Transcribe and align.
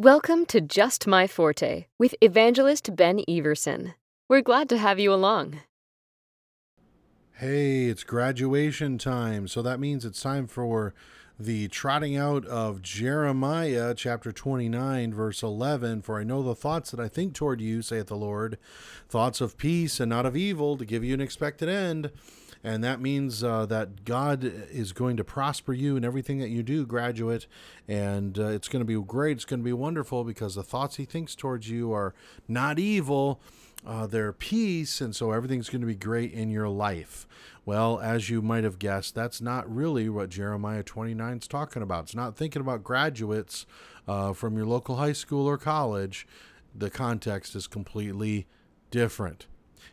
Welcome 0.00 0.46
to 0.46 0.60
Just 0.60 1.08
My 1.08 1.26
Forte 1.26 1.86
with 1.98 2.14
evangelist 2.20 2.94
Ben 2.94 3.20
Everson. 3.28 3.94
We're 4.28 4.42
glad 4.42 4.68
to 4.68 4.78
have 4.78 5.00
you 5.00 5.12
along. 5.12 5.58
Hey, 7.32 7.86
it's 7.86 8.04
graduation 8.04 8.98
time, 8.98 9.48
so 9.48 9.60
that 9.60 9.80
means 9.80 10.04
it's 10.04 10.22
time 10.22 10.46
for 10.46 10.94
the 11.36 11.66
trotting 11.66 12.16
out 12.16 12.46
of 12.46 12.80
Jeremiah 12.80 13.92
chapter 13.92 14.30
29, 14.30 15.12
verse 15.12 15.42
11. 15.42 16.02
For 16.02 16.20
I 16.20 16.22
know 16.22 16.44
the 16.44 16.54
thoughts 16.54 16.92
that 16.92 17.00
I 17.00 17.08
think 17.08 17.34
toward 17.34 17.60
you, 17.60 17.82
saith 17.82 18.06
the 18.06 18.14
Lord, 18.14 18.56
thoughts 19.08 19.40
of 19.40 19.58
peace 19.58 19.98
and 19.98 20.10
not 20.10 20.26
of 20.26 20.36
evil, 20.36 20.76
to 20.76 20.84
give 20.84 21.02
you 21.02 21.12
an 21.12 21.20
expected 21.20 21.68
end. 21.68 22.12
And 22.64 22.82
that 22.82 23.00
means 23.00 23.44
uh, 23.44 23.66
that 23.66 24.04
God 24.04 24.42
is 24.44 24.92
going 24.92 25.16
to 25.16 25.24
prosper 25.24 25.72
you 25.72 25.96
in 25.96 26.04
everything 26.04 26.38
that 26.38 26.48
you 26.48 26.62
do, 26.62 26.84
graduate. 26.84 27.46
And 27.86 28.38
uh, 28.38 28.48
it's 28.48 28.68
going 28.68 28.80
to 28.80 28.86
be 28.86 29.00
great. 29.00 29.36
It's 29.36 29.44
going 29.44 29.60
to 29.60 29.64
be 29.64 29.72
wonderful 29.72 30.24
because 30.24 30.54
the 30.54 30.62
thoughts 30.62 30.96
He 30.96 31.04
thinks 31.04 31.34
towards 31.34 31.70
you 31.70 31.92
are 31.92 32.14
not 32.48 32.78
evil, 32.78 33.40
uh, 33.86 34.06
they're 34.06 34.32
peace. 34.32 35.00
And 35.00 35.14
so 35.14 35.30
everything's 35.30 35.68
going 35.68 35.82
to 35.82 35.86
be 35.86 35.94
great 35.94 36.32
in 36.32 36.50
your 36.50 36.68
life. 36.68 37.28
Well, 37.64 38.00
as 38.00 38.30
you 38.30 38.40
might 38.42 38.64
have 38.64 38.78
guessed, 38.78 39.14
that's 39.14 39.40
not 39.40 39.72
really 39.72 40.08
what 40.08 40.30
Jeremiah 40.30 40.82
29 40.82 41.36
is 41.36 41.46
talking 41.46 41.82
about. 41.82 42.04
It's 42.04 42.14
not 42.14 42.34
thinking 42.34 42.62
about 42.62 42.82
graduates 42.82 43.66
uh, 44.08 44.32
from 44.32 44.56
your 44.56 44.66
local 44.66 44.96
high 44.96 45.12
school 45.12 45.46
or 45.46 45.58
college. 45.58 46.26
The 46.74 46.90
context 46.90 47.54
is 47.54 47.66
completely 47.66 48.46
different. 48.90 49.46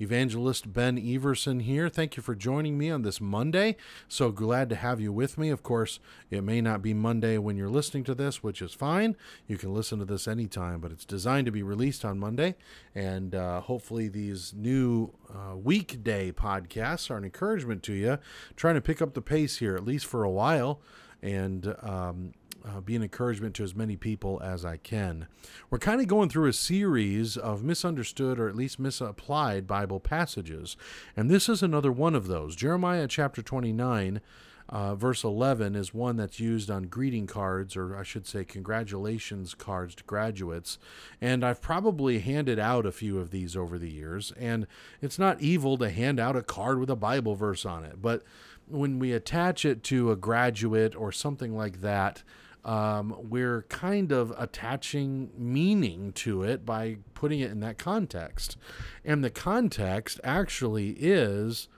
Evangelist 0.00 0.72
Ben 0.72 0.98
Everson 0.98 1.60
here. 1.60 1.88
Thank 1.88 2.16
you 2.16 2.22
for 2.22 2.34
joining 2.34 2.76
me 2.78 2.90
on 2.90 3.02
this 3.02 3.20
Monday. 3.20 3.76
So 4.08 4.30
glad 4.30 4.68
to 4.70 4.76
have 4.76 5.00
you 5.00 5.12
with 5.12 5.38
me. 5.38 5.50
Of 5.50 5.62
course, 5.62 5.98
it 6.30 6.42
may 6.42 6.60
not 6.60 6.82
be 6.82 6.94
Monday 6.94 7.38
when 7.38 7.56
you're 7.56 7.68
listening 7.68 8.04
to 8.04 8.14
this, 8.14 8.42
which 8.42 8.62
is 8.62 8.72
fine. 8.72 9.16
You 9.46 9.58
can 9.58 9.72
listen 9.74 9.98
to 9.98 10.04
this 10.04 10.28
anytime, 10.28 10.80
but 10.80 10.92
it's 10.92 11.04
designed 11.04 11.46
to 11.46 11.52
be 11.52 11.62
released 11.62 12.04
on 12.04 12.18
Monday. 12.18 12.56
And 12.94 13.34
uh, 13.34 13.60
hopefully, 13.60 14.08
these 14.08 14.52
new 14.54 15.12
uh, 15.32 15.56
weekday 15.56 16.32
podcasts 16.32 17.10
are 17.10 17.16
an 17.16 17.24
encouragement 17.24 17.82
to 17.84 17.92
you, 17.92 18.18
trying 18.56 18.74
to 18.74 18.80
pick 18.80 19.02
up 19.02 19.14
the 19.14 19.22
pace 19.22 19.58
here, 19.58 19.74
at 19.76 19.84
least 19.84 20.06
for 20.06 20.24
a 20.24 20.30
while. 20.30 20.80
And 21.22 21.74
um, 21.82 22.32
uh, 22.66 22.80
be 22.80 22.96
an 22.96 23.02
encouragement 23.02 23.54
to 23.56 23.64
as 23.64 23.74
many 23.74 23.96
people 23.96 24.40
as 24.42 24.64
I 24.64 24.76
can. 24.76 25.26
We're 25.70 25.78
kind 25.78 26.00
of 26.00 26.08
going 26.08 26.28
through 26.28 26.48
a 26.48 26.52
series 26.52 27.36
of 27.36 27.62
misunderstood 27.62 28.38
or 28.38 28.48
at 28.48 28.56
least 28.56 28.78
misapplied 28.78 29.66
Bible 29.66 30.00
passages, 30.00 30.76
and 31.16 31.30
this 31.30 31.48
is 31.48 31.62
another 31.62 31.92
one 31.92 32.14
of 32.14 32.26
those. 32.26 32.56
Jeremiah 32.56 33.06
chapter 33.06 33.42
29. 33.42 34.20
Uh, 34.68 34.96
verse 34.96 35.22
11 35.22 35.76
is 35.76 35.94
one 35.94 36.16
that's 36.16 36.40
used 36.40 36.70
on 36.70 36.88
greeting 36.88 37.28
cards, 37.28 37.76
or 37.76 37.96
I 37.96 38.02
should 38.02 38.26
say, 38.26 38.44
congratulations 38.44 39.54
cards 39.54 39.94
to 39.94 40.04
graduates. 40.04 40.78
And 41.20 41.44
I've 41.44 41.60
probably 41.62 42.18
handed 42.18 42.58
out 42.58 42.84
a 42.84 42.90
few 42.90 43.20
of 43.20 43.30
these 43.30 43.56
over 43.56 43.78
the 43.78 43.90
years. 43.90 44.32
And 44.36 44.66
it's 45.00 45.20
not 45.20 45.40
evil 45.40 45.78
to 45.78 45.90
hand 45.90 46.18
out 46.18 46.34
a 46.34 46.42
card 46.42 46.80
with 46.80 46.90
a 46.90 46.96
Bible 46.96 47.36
verse 47.36 47.64
on 47.64 47.84
it. 47.84 48.02
But 48.02 48.24
when 48.66 48.98
we 48.98 49.12
attach 49.12 49.64
it 49.64 49.84
to 49.84 50.10
a 50.10 50.16
graduate 50.16 50.96
or 50.96 51.12
something 51.12 51.56
like 51.56 51.80
that, 51.82 52.24
um, 52.66 53.16
we're 53.30 53.62
kind 53.68 54.10
of 54.10 54.34
attaching 54.36 55.30
meaning 55.38 56.12
to 56.14 56.42
it 56.42 56.66
by 56.66 56.96
putting 57.14 57.38
it 57.38 57.52
in 57.52 57.60
that 57.60 57.78
context. 57.78 58.56
And 59.04 59.22
the 59.22 59.30
context 59.30 60.18
actually 60.24 60.96
is 60.98 61.68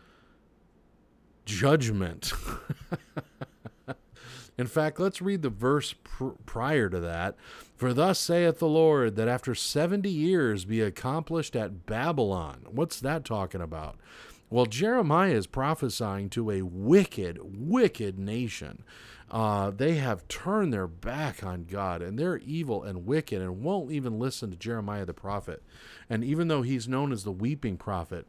judgment. 1.45 2.33
in 4.59 4.67
fact, 4.67 4.99
let's 4.99 5.21
read 5.21 5.43
the 5.43 5.51
verse 5.51 5.95
pr- 6.03 6.29
prior 6.47 6.89
to 6.89 7.01
that. 7.01 7.37
For 7.77 7.93
thus 7.93 8.19
saith 8.19 8.59
the 8.59 8.67
Lord, 8.67 9.17
that 9.17 9.29
after 9.29 9.55
70 9.55 10.09
years 10.09 10.65
be 10.65 10.81
accomplished 10.81 11.55
at 11.55 11.85
Babylon. 11.85 12.65
What's 12.71 12.99
that 13.01 13.27
talking 13.27 13.61
about? 13.61 13.97
Well, 14.51 14.67
Jeremiah 14.67 15.33
is 15.33 15.47
prophesying 15.47 16.31
to 16.31 16.51
a 16.51 16.63
wicked, 16.63 17.39
wicked 17.43 18.19
nation 18.19 18.85
uh, 19.31 19.71
they 19.71 19.97
have 19.97 20.27
turned 20.29 20.73
their 20.73 20.87
back 20.87 21.45
on 21.45 21.65
God 21.65 22.01
and 22.01 22.19
they're 22.19 22.39
evil 22.39 22.83
and 22.83 23.05
wicked 23.07 23.43
and 23.43 23.63
won't 23.63 23.93
even 23.93 24.19
listen 24.19 24.51
to 24.51 24.57
Jeremiah 24.57 25.05
the 25.05 25.13
prophet. 25.13 25.63
And 26.09 26.25
even 26.25 26.49
though 26.49 26.63
he's 26.63 26.89
known 26.89 27.13
as 27.13 27.25
the 27.25 27.33
weeping 27.33 27.77
prophet, 27.77 28.27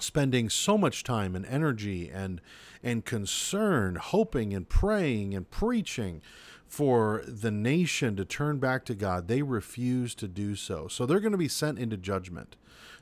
spending 0.00 0.48
so 0.48 0.76
much 0.76 1.04
time 1.04 1.36
and 1.36 1.44
energy 1.46 2.10
and 2.10 2.40
and 2.82 3.04
concern 3.04 3.96
hoping 3.96 4.54
and 4.54 4.68
praying 4.68 5.34
and 5.34 5.48
preaching 5.50 6.22
for 6.74 7.22
the 7.26 7.52
nation 7.52 8.16
to 8.16 8.24
turn 8.24 8.58
back 8.58 8.84
to 8.84 8.94
God 8.94 9.28
they 9.28 9.42
refuse 9.42 10.14
to 10.16 10.26
do 10.26 10.56
so 10.56 10.88
so 10.88 11.06
they're 11.06 11.20
going 11.20 11.32
to 11.32 11.38
be 11.38 11.48
sent 11.48 11.78
into 11.78 11.96
judgment 11.96 12.56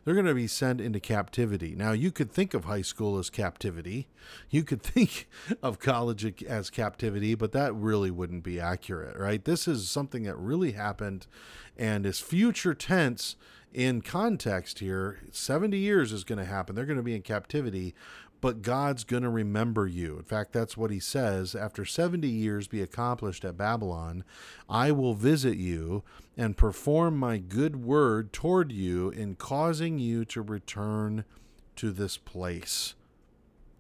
they're 0.04 0.14
going 0.14 0.26
to 0.26 0.34
be 0.34 0.48
sent 0.48 0.80
into 0.80 0.98
captivity. 0.98 1.74
Now, 1.76 1.92
you 1.92 2.10
could 2.10 2.32
think 2.32 2.54
of 2.54 2.64
high 2.64 2.82
school 2.82 3.18
as 3.18 3.30
captivity. 3.30 4.08
You 4.50 4.64
could 4.64 4.82
think 4.82 5.28
of 5.62 5.78
college 5.78 6.42
as 6.42 6.70
captivity, 6.70 7.34
but 7.34 7.52
that 7.52 7.74
really 7.74 8.10
wouldn't 8.10 8.42
be 8.42 8.58
accurate, 8.58 9.16
right? 9.16 9.44
This 9.44 9.68
is 9.68 9.88
something 9.88 10.24
that 10.24 10.36
really 10.36 10.72
happened 10.72 11.26
and 11.76 12.04
is 12.04 12.20
future 12.20 12.74
tense 12.74 13.36
in 13.72 14.02
context 14.02 14.80
here. 14.80 15.20
70 15.30 15.78
years 15.78 16.12
is 16.12 16.24
going 16.24 16.38
to 16.38 16.44
happen. 16.44 16.74
They're 16.74 16.84
going 16.84 16.96
to 16.96 17.02
be 17.02 17.14
in 17.14 17.22
captivity, 17.22 17.94
but 18.42 18.60
God's 18.60 19.04
going 19.04 19.22
to 19.22 19.30
remember 19.30 19.86
you. 19.86 20.19
In 20.19 20.25
fact, 20.25 20.53
that's 20.53 20.76
what 20.76 20.91
he 20.91 20.98
says. 20.98 21.54
After 21.54 21.84
70 21.84 22.28
years 22.28 22.66
be 22.66 22.82
accomplished 22.82 23.44
at 23.44 23.56
Babylon, 23.56 24.25
I 24.69 24.91
will 24.91 25.14
visit 25.14 25.56
you 25.56 26.03
and 26.36 26.56
perform 26.56 27.16
my 27.16 27.38
good 27.38 27.76
word 27.76 28.32
toward 28.32 28.72
you 28.72 29.10
in 29.10 29.36
causing 29.36 29.98
you 30.00 30.25
to 30.26 30.42
return 30.42 31.25
to 31.76 31.92
this 31.92 32.16
place. 32.16 32.94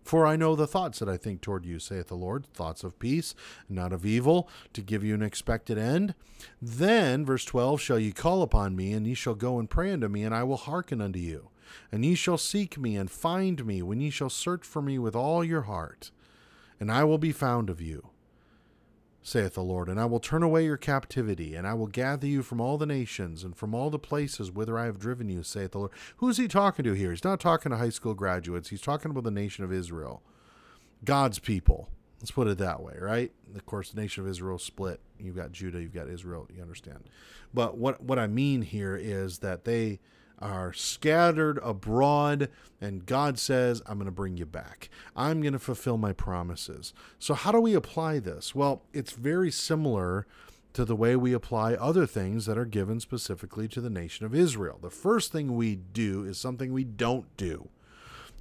For 0.04 0.26
I 0.26 0.36
know 0.36 0.54
the 0.54 0.66
thoughts 0.68 1.00
that 1.00 1.08
I 1.08 1.16
think 1.16 1.40
toward 1.40 1.66
you, 1.66 1.80
saith 1.80 2.06
the 2.06 2.14
Lord, 2.14 2.46
thoughts 2.54 2.84
of 2.84 2.98
peace, 3.00 3.34
not 3.68 3.92
of 3.92 4.06
evil, 4.06 4.48
to 4.74 4.80
give 4.80 5.02
you 5.02 5.14
an 5.14 5.22
expected 5.22 5.76
end. 5.76 6.14
Then, 6.60 7.24
verse 7.24 7.44
12, 7.44 7.80
shall 7.80 7.98
ye 7.98 8.12
call 8.12 8.42
upon 8.42 8.76
me, 8.76 8.92
and 8.92 9.08
ye 9.08 9.14
shall 9.14 9.34
go 9.34 9.58
and 9.58 9.68
pray 9.68 9.92
unto 9.92 10.08
me, 10.08 10.22
and 10.22 10.34
I 10.34 10.44
will 10.44 10.56
hearken 10.56 11.00
unto 11.00 11.18
you. 11.18 11.48
And 11.90 12.04
ye 12.04 12.14
shall 12.14 12.38
seek 12.38 12.78
me 12.78 12.96
and 12.96 13.10
find 13.10 13.64
me 13.64 13.82
when 13.82 14.00
ye 14.00 14.10
shall 14.10 14.30
search 14.30 14.64
for 14.64 14.82
me 14.82 14.98
with 14.98 15.14
all 15.14 15.44
your 15.44 15.62
heart, 15.62 16.10
and 16.80 16.90
I 16.90 17.04
will 17.04 17.18
be 17.18 17.32
found 17.32 17.70
of 17.70 17.80
you, 17.80 18.08
saith 19.22 19.54
the 19.54 19.62
Lord. 19.62 19.88
And 19.88 20.00
I 20.00 20.06
will 20.06 20.20
turn 20.20 20.42
away 20.42 20.64
your 20.64 20.76
captivity, 20.76 21.54
and 21.54 21.66
I 21.66 21.74
will 21.74 21.86
gather 21.86 22.26
you 22.26 22.42
from 22.42 22.60
all 22.60 22.78
the 22.78 22.86
nations 22.86 23.44
and 23.44 23.56
from 23.56 23.74
all 23.74 23.90
the 23.90 23.98
places 23.98 24.50
whither 24.50 24.78
I 24.78 24.86
have 24.86 24.98
driven 24.98 25.28
you, 25.28 25.42
saith 25.42 25.72
the 25.72 25.78
Lord. 25.78 25.92
Who's 26.16 26.38
he 26.38 26.48
talking 26.48 26.84
to 26.84 26.92
here? 26.92 27.10
He's 27.10 27.24
not 27.24 27.40
talking 27.40 27.70
to 27.70 27.78
high 27.78 27.90
school 27.90 28.14
graduates, 28.14 28.70
he's 28.70 28.80
talking 28.80 29.10
about 29.10 29.24
the 29.24 29.30
nation 29.30 29.64
of 29.64 29.72
Israel, 29.72 30.22
God's 31.04 31.38
people. 31.38 31.88
Let's 32.20 32.30
put 32.30 32.46
it 32.46 32.58
that 32.58 32.80
way, 32.80 32.94
right? 33.00 33.32
Of 33.52 33.66
course, 33.66 33.90
the 33.90 34.00
nation 34.00 34.22
of 34.22 34.30
Israel 34.30 34.56
split. 34.56 35.00
You've 35.18 35.34
got 35.34 35.50
Judah, 35.50 35.80
you've 35.80 35.92
got 35.92 36.08
Israel. 36.08 36.46
You 36.54 36.62
understand? 36.62 37.08
But 37.52 37.76
what 37.76 38.00
what 38.00 38.16
I 38.16 38.28
mean 38.28 38.62
here 38.62 38.96
is 38.96 39.38
that 39.38 39.64
they 39.64 39.98
are 40.42 40.72
scattered 40.72 41.58
abroad, 41.62 42.48
and 42.80 43.06
God 43.06 43.38
says, 43.38 43.80
I'm 43.86 43.96
going 43.96 44.06
to 44.06 44.12
bring 44.12 44.36
you 44.36 44.44
back. 44.44 44.90
I'm 45.16 45.40
going 45.40 45.52
to 45.52 45.58
fulfill 45.58 45.96
my 45.96 46.12
promises. 46.12 46.92
So, 47.18 47.34
how 47.34 47.52
do 47.52 47.60
we 47.60 47.74
apply 47.74 48.18
this? 48.18 48.54
Well, 48.54 48.82
it's 48.92 49.12
very 49.12 49.50
similar 49.50 50.26
to 50.72 50.84
the 50.84 50.96
way 50.96 51.16
we 51.16 51.32
apply 51.32 51.74
other 51.74 52.06
things 52.06 52.46
that 52.46 52.58
are 52.58 52.64
given 52.64 52.98
specifically 52.98 53.68
to 53.68 53.80
the 53.80 53.90
nation 53.90 54.26
of 54.26 54.34
Israel. 54.34 54.78
The 54.82 54.90
first 54.90 55.30
thing 55.30 55.54
we 55.54 55.76
do 55.76 56.24
is 56.24 56.38
something 56.38 56.72
we 56.72 56.84
don't 56.84 57.34
do. 57.36 57.68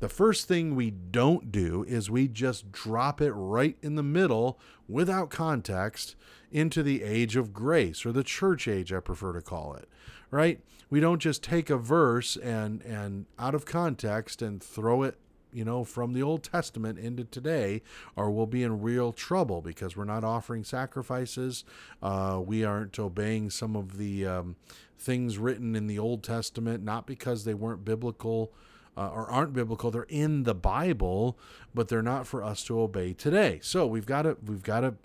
The 0.01 0.09
first 0.09 0.47
thing 0.47 0.75
we 0.75 0.89
don't 0.89 1.51
do 1.51 1.85
is 1.88 2.09
we 2.09 2.28
just 2.28 2.72
drop 2.72 3.22
it 3.22 3.31
right 3.34 3.78
in 3.84 3.94
the 3.94 4.03
middle 4.03 4.59
without 4.89 5.29
context 5.29 6.16
into 6.51 6.81
the 6.81 7.03
age 7.03 7.35
of 7.35 7.53
grace 7.53 8.03
or 8.03 8.12
the 8.12 8.23
church 8.23 8.67
age, 8.67 8.91
I 8.91 9.00
prefer 9.00 9.31
to 9.33 9.42
call 9.42 9.75
it, 9.75 9.88
right? 10.31 10.59
We 10.89 11.01
don't 11.01 11.19
just 11.19 11.44
take 11.44 11.69
a 11.69 11.77
verse 11.77 12.36
and, 12.36 12.81
and 12.81 13.27
out 13.38 13.53
of 13.53 13.65
context 13.65 14.42
and 14.42 14.62
throw 14.62 15.03
it 15.03 15.19
you 15.53 15.63
know, 15.65 15.83
from 15.83 16.13
the 16.13 16.24
Old 16.24 16.44
Testament 16.44 16.97
into 16.97 17.25
today, 17.25 17.83
or 18.15 18.31
we'll 18.31 18.47
be 18.47 18.63
in 18.63 18.81
real 18.81 19.12
trouble 19.12 19.62
because 19.62 19.95
we're 19.95 20.06
not 20.06 20.24
offering 20.24 20.63
sacrifices. 20.63 21.63
Uh, 22.01 22.42
we 22.44 22.63
aren't 22.63 22.97
obeying 22.97 23.51
some 23.51 23.75
of 23.75 23.97
the 23.97 24.25
um, 24.25 24.56
things 24.97 25.38
written 25.38 25.75
in 25.75 25.86
the 25.88 26.00
Old 26.00 26.24
Testament, 26.24 26.83
not 26.83 27.06
because 27.06 27.44
they 27.44 27.54
weren't 27.54 27.83
biblical 27.83 28.51
uh, 28.98 29.10
or 29.10 29.30
aren't 29.30 29.54
biblical. 29.54 29.92
They're 29.92 30.04
in 30.04 30.44
the 30.44 30.56
Bible, 30.56 31.38
but 31.74 31.88
they're 31.88 32.02
not 32.02 32.28
for 32.28 32.44
us 32.44 32.64
to 32.66 32.80
obey 32.80 33.14
today. 33.14 33.60
So 33.62 33.86
we've 33.86 34.06
got 34.06 34.24
to 34.24 34.38
we've 34.46 34.64
got 34.64 34.82
to 34.82 34.96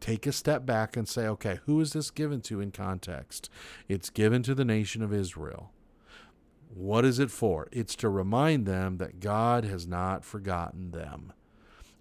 take 0.00 0.26
a 0.26 0.32
step 0.32 0.66
back 0.66 0.96
and 0.96 1.08
say, 1.08 1.26
okay, 1.26 1.60
who 1.64 1.80
is 1.80 1.92
this 1.92 2.10
given 2.10 2.40
to 2.42 2.60
in 2.60 2.72
context? 2.72 3.48
It's 3.88 4.10
given 4.10 4.42
to 4.42 4.54
the 4.54 4.64
nation 4.64 5.00
of 5.02 5.12
Israel. 5.12 5.70
What 6.74 7.04
is 7.04 7.18
it 7.18 7.30
for? 7.30 7.68
It's 7.70 7.94
to 7.96 8.08
remind 8.08 8.66
them 8.66 8.96
that 8.96 9.20
God 9.20 9.64
has 9.64 9.86
not 9.86 10.24
forgotten 10.24 10.90
them. 10.90 11.32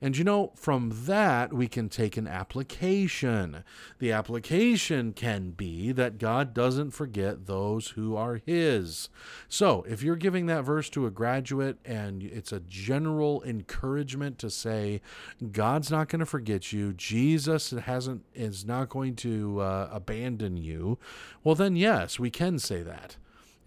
And 0.03 0.17
you 0.17 0.23
know, 0.23 0.51
from 0.55 0.91
that, 1.05 1.53
we 1.53 1.67
can 1.67 1.87
take 1.87 2.17
an 2.17 2.27
application. 2.27 3.63
The 3.99 4.11
application 4.11 5.13
can 5.13 5.51
be 5.51 5.91
that 5.91 6.17
God 6.17 6.55
doesn't 6.55 6.89
forget 6.89 7.45
those 7.45 7.89
who 7.89 8.15
are 8.15 8.41
His. 8.43 9.09
So, 9.47 9.85
if 9.87 10.01
you're 10.01 10.15
giving 10.15 10.47
that 10.47 10.63
verse 10.63 10.89
to 10.91 11.05
a 11.05 11.11
graduate 11.11 11.77
and 11.85 12.23
it's 12.23 12.51
a 12.51 12.61
general 12.61 13.43
encouragement 13.43 14.39
to 14.39 14.49
say, 14.49 15.01
God's 15.51 15.91
not 15.91 16.09
going 16.09 16.21
to 16.21 16.25
forget 16.25 16.73
you, 16.73 16.93
Jesus 16.93 17.69
hasn't 17.69 18.25
is 18.33 18.65
not 18.65 18.89
going 18.89 19.15
to 19.17 19.59
uh, 19.59 19.89
abandon 19.91 20.57
you, 20.57 20.97
well, 21.43 21.53
then 21.53 21.75
yes, 21.75 22.19
we 22.19 22.31
can 22.31 22.57
say 22.57 22.81
that, 22.81 23.17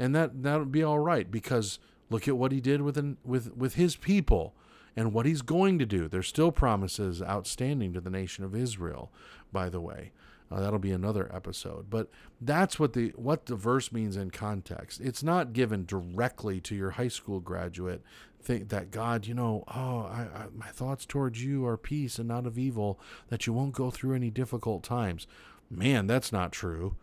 and 0.01 0.13
that 0.17 0.43
that 0.43 0.59
would 0.59 0.73
be 0.73 0.83
all 0.83 0.99
right 0.99 1.31
because 1.31 1.79
look 2.11 2.27
at 2.27 2.37
what 2.37 2.51
He 2.51 2.61
did 2.61 2.83
with 2.83 3.17
with 3.25 3.57
with 3.57 3.75
His 3.75 3.95
people 3.95 4.53
and 4.97 5.13
what 5.13 5.27
he's 5.27 5.43
going 5.43 5.79
to 5.79 5.87
do. 5.87 6.09
There's 6.09 6.29
still 6.29 6.53
promises 6.53 7.23
outstanding 7.23 7.93
to 7.95 8.01
the 8.01 8.11
nation 8.11 8.45
of 8.45 8.55
Israel, 8.55 9.11
by 9.53 9.69
the 9.69 9.81
way. 9.81 10.13
Uh, 10.51 10.61
that'll 10.61 10.79
be 10.79 10.93
another 10.93 11.31
episode. 11.35 11.89
But 11.91 12.11
that's 12.41 12.79
what 12.79 12.93
the 12.93 13.13
what 13.17 13.47
the 13.47 13.57
verse 13.57 13.91
means 13.91 14.17
in 14.17 14.31
context. 14.31 15.01
It's 15.01 15.23
not 15.23 15.53
given 15.53 15.85
directly 15.87 16.61
to 16.63 16.75
your 16.75 16.93
high 16.93 17.09
school 17.09 17.41
graduate. 17.41 18.03
Think 18.43 18.69
that 18.69 18.91
God, 18.91 19.27
you 19.27 19.33
know, 19.33 19.65
oh, 19.69 20.01
I, 20.01 20.29
I, 20.35 20.47
my 20.55 20.67
thoughts 20.67 21.07
towards 21.07 21.43
you 21.43 21.67
are 21.67 21.79
peace 21.79 22.19
and 22.19 22.29
not 22.29 22.47
of 22.47 22.59
evil, 22.59 23.01
that 23.29 23.47
you 23.47 23.55
won't 23.55 23.73
go 23.73 23.91
through 23.91 24.15
any 24.15 24.31
difficult 24.31 24.83
times. 24.83 25.27
Man, 25.71 26.07
that's 26.07 26.31
not 26.31 26.53
true. 26.53 26.95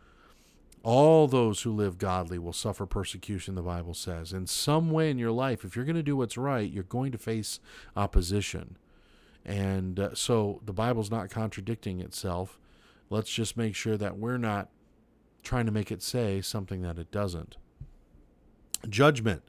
All 0.84 1.28
those 1.28 1.62
who 1.62 1.72
live 1.72 2.00
godly 2.00 2.40
will 2.40 2.54
suffer 2.54 2.86
persecution, 2.88 3.54
the 3.54 3.62
Bible 3.62 3.94
says. 3.94 4.34
In 4.34 4.48
some 4.48 4.90
way 4.90 5.12
in 5.12 5.20
your 5.20 5.32
life, 5.32 5.64
if 5.64 5.76
you're 5.76 5.86
going 5.86 5.96
to 5.96 6.04
do 6.04 6.18
what's 6.18 6.38
right, 6.38 6.70
you're 6.70 6.84
going 6.84 7.12
to 7.12 7.20
face 7.20 7.60
opposition. 7.96 8.78
And 9.46 10.00
uh, 10.00 10.16
so 10.16 10.60
the 10.66 10.74
Bible's 10.74 11.12
not 11.12 11.30
contradicting 11.30 12.00
itself. 12.00 12.60
Let's 13.10 13.32
just 13.32 13.58
make 13.58 13.76
sure 13.76 13.98
that 13.98 14.18
we're 14.18 14.38
not 14.38 14.70
trying 15.44 15.68
to 15.68 15.72
make 15.72 15.92
it 15.92 16.02
say 16.02 16.42
something 16.42 16.82
that 16.82 16.98
it 16.98 17.12
doesn't. 17.12 17.58
Judgment. 18.90 19.44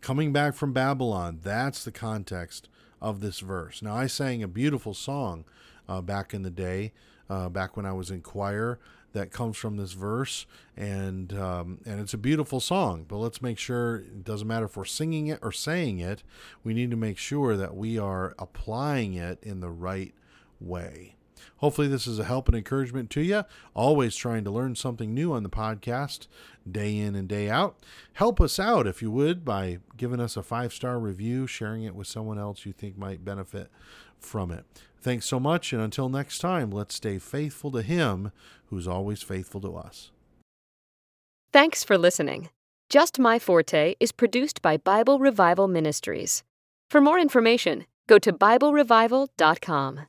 Coming 0.00 0.32
back 0.32 0.54
from 0.54 0.72
Babylon, 0.72 1.38
that's 1.42 1.84
the 1.84 1.92
context 1.92 2.68
of 3.00 3.20
this 3.20 3.38
verse. 3.38 3.82
Now, 3.82 3.94
I 3.94 4.08
sang 4.08 4.42
a 4.42 4.48
beautiful 4.48 4.94
song 4.94 5.44
uh, 5.88 6.00
back 6.00 6.34
in 6.34 6.42
the 6.42 6.50
day, 6.50 6.92
uh, 7.30 7.48
back 7.48 7.76
when 7.76 7.86
I 7.86 7.92
was 7.92 8.10
in 8.10 8.20
choir 8.20 8.80
that 9.12 9.30
comes 9.30 9.56
from 9.56 9.76
this 9.76 9.92
verse, 9.92 10.46
and 10.76 11.32
um, 11.38 11.78
and 11.84 12.00
it's 12.00 12.14
a 12.14 12.18
beautiful 12.18 12.60
song. 12.60 13.04
But 13.06 13.16
let's 13.18 13.42
make 13.42 13.58
sure 13.58 13.96
it 13.96 14.24
doesn't 14.24 14.48
matter 14.48 14.66
if 14.66 14.76
we're 14.76 14.84
singing 14.84 15.26
it 15.26 15.38
or 15.42 15.52
saying 15.52 16.00
it. 16.00 16.22
We 16.64 16.74
need 16.74 16.90
to 16.90 16.96
make 16.96 17.18
sure 17.18 17.56
that 17.56 17.76
we 17.76 17.98
are 17.98 18.34
applying 18.38 19.14
it 19.14 19.38
in 19.42 19.60
the 19.60 19.70
right 19.70 20.14
way. 20.60 21.16
Hopefully, 21.58 21.88
this 21.88 22.06
is 22.06 22.18
a 22.18 22.24
help 22.24 22.48
and 22.48 22.56
encouragement 22.56 23.10
to 23.10 23.20
you. 23.20 23.44
Always 23.74 24.16
trying 24.16 24.44
to 24.44 24.50
learn 24.50 24.74
something 24.74 25.14
new 25.14 25.32
on 25.32 25.42
the 25.42 25.48
podcast, 25.48 26.26
day 26.70 26.96
in 26.96 27.14
and 27.14 27.28
day 27.28 27.48
out. 27.48 27.78
Help 28.14 28.40
us 28.40 28.58
out, 28.58 28.86
if 28.86 29.02
you 29.02 29.10
would, 29.10 29.44
by 29.44 29.78
giving 29.96 30.20
us 30.20 30.36
a 30.36 30.42
five 30.42 30.72
star 30.72 30.98
review, 30.98 31.46
sharing 31.46 31.82
it 31.82 31.94
with 31.94 32.06
someone 32.06 32.38
else 32.38 32.66
you 32.66 32.72
think 32.72 32.96
might 32.96 33.24
benefit 33.24 33.70
from 34.18 34.50
it. 34.50 34.64
Thanks 35.00 35.26
so 35.26 35.40
much, 35.40 35.72
and 35.72 35.82
until 35.82 36.08
next 36.08 36.38
time, 36.38 36.70
let's 36.70 36.94
stay 36.94 37.18
faithful 37.18 37.72
to 37.72 37.82
Him 37.82 38.30
who's 38.66 38.86
always 38.86 39.22
faithful 39.22 39.60
to 39.60 39.76
us. 39.76 40.10
Thanks 41.52 41.84
for 41.84 41.98
listening. 41.98 42.50
Just 42.88 43.18
My 43.18 43.38
Forte 43.38 43.94
is 44.00 44.12
produced 44.12 44.62
by 44.62 44.76
Bible 44.76 45.18
Revival 45.18 45.66
Ministries. 45.66 46.44
For 46.88 47.00
more 47.00 47.18
information, 47.18 47.86
go 48.06 48.18
to 48.18 48.32
BibleRevival.com. 48.32 50.00